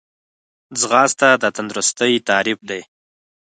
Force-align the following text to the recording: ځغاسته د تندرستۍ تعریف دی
ځغاسته 0.79 1.27
د 1.41 1.43
تندرستۍ 1.55 2.13
تعریف 2.29 2.59
دی 2.69 2.81